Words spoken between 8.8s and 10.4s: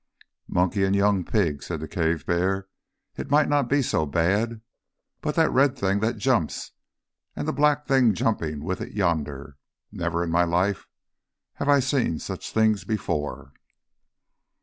it yonder! Never in